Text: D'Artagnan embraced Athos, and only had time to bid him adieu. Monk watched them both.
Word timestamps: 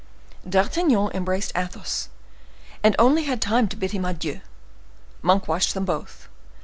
D'Artagnan 0.49 1.11
embraced 1.13 1.51
Athos, 1.55 2.09
and 2.83 2.95
only 2.97 3.25
had 3.25 3.39
time 3.39 3.67
to 3.67 3.75
bid 3.77 3.91
him 3.91 4.03
adieu. 4.03 4.41
Monk 5.21 5.47
watched 5.47 5.75
them 5.75 5.85
both. 5.85 6.27